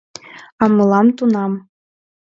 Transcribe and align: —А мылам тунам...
—А 0.63 0.65
мылам 0.75 1.07
тунам... 1.17 1.53